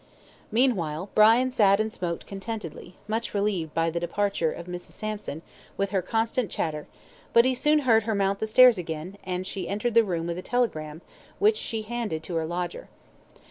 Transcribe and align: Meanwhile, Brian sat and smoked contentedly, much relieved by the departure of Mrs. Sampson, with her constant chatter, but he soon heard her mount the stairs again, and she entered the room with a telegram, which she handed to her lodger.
Meanwhile, 0.51 1.11
Brian 1.13 1.51
sat 1.51 1.79
and 1.79 1.93
smoked 1.93 2.25
contentedly, 2.25 2.95
much 3.07 3.35
relieved 3.35 3.71
by 3.75 3.91
the 3.91 3.99
departure 3.99 4.51
of 4.51 4.65
Mrs. 4.65 4.93
Sampson, 4.93 5.43
with 5.77 5.91
her 5.91 6.01
constant 6.01 6.49
chatter, 6.49 6.87
but 7.33 7.45
he 7.45 7.53
soon 7.53 7.77
heard 7.85 8.01
her 8.05 8.15
mount 8.15 8.39
the 8.39 8.47
stairs 8.47 8.79
again, 8.79 9.19
and 9.23 9.45
she 9.45 9.69
entered 9.69 9.93
the 9.93 10.03
room 10.03 10.25
with 10.25 10.39
a 10.39 10.41
telegram, 10.41 11.03
which 11.37 11.55
she 11.57 11.83
handed 11.83 12.23
to 12.23 12.33
her 12.37 12.47
lodger. 12.47 12.89